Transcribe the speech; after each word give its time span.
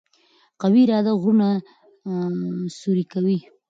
قوي 0.61 0.81
اراده 0.85 1.11
غرونه 1.21 1.47
سوري 2.79 3.05
کوي. 3.13 3.37